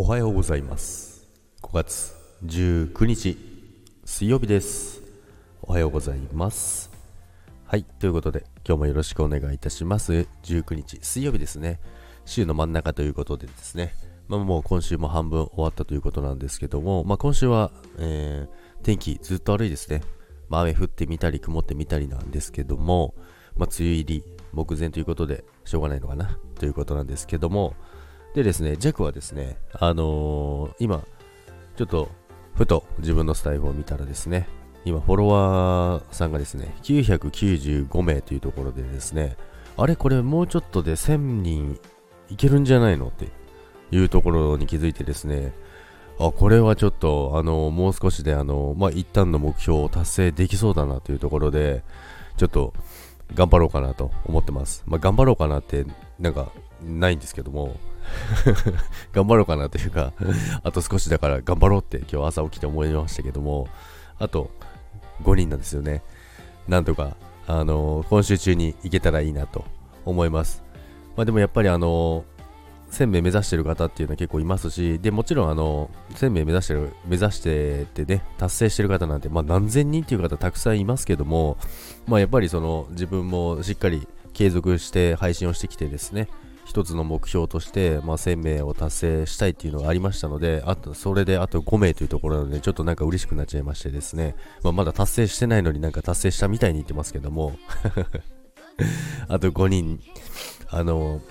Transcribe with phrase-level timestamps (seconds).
[0.00, 1.26] おはようございます。
[1.60, 2.14] 5月
[2.44, 3.36] 19日
[4.04, 5.02] 水曜日です。
[5.60, 6.88] おはようございます。
[7.66, 10.28] はいということで今日もよろしくお願いいたします。
[10.44, 11.80] 19日水曜日ですね。
[12.26, 13.92] 週の真ん中ということでですね。
[14.28, 20.02] まあ、もう今週も半分終わったということなんですけども、まあ、今週は、えー、天気ずっと悪いですね、
[20.48, 23.16] まあ、雨降ってみたり曇ってみたりなんですけども、
[23.56, 27.74] まあ、梅雨入り目前ということでしょうがないのかなということなんですけども、
[28.34, 31.02] でですね、ジャックはですね、あのー、今、
[31.76, 32.08] ちょっと、
[32.54, 34.48] ふと自分のスタイルを見たらですね、
[34.84, 39.36] 今、フォロワーさんがですね、995名というところでですね、
[39.76, 41.80] あれこれもうちょっとで1000人
[42.28, 43.28] いけるんじゃないのって
[43.90, 45.52] いうところに気づいてですね、
[46.18, 51.84] あ、これはちょっと、あの、もう少しで、あの、まあ、一旦の目標を達成できそうだなというところで、
[52.36, 52.74] ちょっと、
[53.34, 54.82] 頑張ろうかなと思ってます。
[54.86, 55.86] まあ、頑張ろうかなって、
[56.18, 56.50] なんか、
[56.82, 57.76] ないんですけども、
[59.12, 60.12] 頑張ろうかなというか
[60.62, 63.68] あと少しだから頑張ろうって今日朝起きて思いましたけども、
[64.18, 64.50] あと
[65.22, 66.02] 5人なんですよね。
[66.66, 67.16] なんとか、
[67.46, 69.64] あのー、今週中に行けたらいいなと
[70.04, 70.62] 思います。
[71.16, 72.38] まあでもやっぱりあのー
[72.90, 81.58] 1000名目指してる方っていうのは結構いますし、で、もちろんあの、1000名目指してる、目指しててね、達成してる方なんて、まあ何千人っていう方たくさんいますけども、
[82.06, 86.28] まあやっぱりその自分もしっかり継続して配信をしてきてですね、
[86.68, 97.56] 一つの目標として、まあ、1000名を達成したいっていうのがありましたので、あと、それであと5名というところなので、ちょっとなんか嬉しくなっちゃいましてですね、まあ、まだ達成してないのになんか達成したみたいに言ってますけども。
[99.28, 100.00] あと5人、
[100.68, 101.22] あの、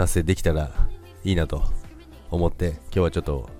[0.00, 0.72] 達成できたら
[1.24, 1.62] いいなと
[2.30, 3.50] 思って今日はちょっと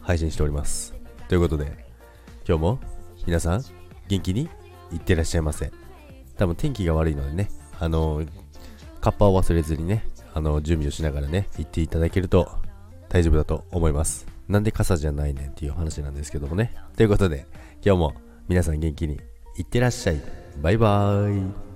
[0.00, 0.94] 配信しております。
[1.28, 1.86] ということで
[2.46, 2.80] 今日も
[3.26, 3.64] 皆さん
[4.08, 4.48] 元気に
[4.90, 5.70] いってらっしゃいませ。
[6.36, 8.22] 多分天気が悪いのでねあの
[9.00, 10.04] カッパを忘れずにね
[10.34, 12.50] あの準備をしながらね行っていただけると
[13.08, 14.26] 大丈夫だと思います。
[14.48, 16.74] なんで傘じゃないねんっていう話なんですけどもね。
[16.96, 17.46] ということで
[17.84, 18.14] 今日も
[18.48, 19.20] 皆さん元気に
[19.56, 20.20] いってらっしゃい。
[20.60, 21.67] バイバーイ。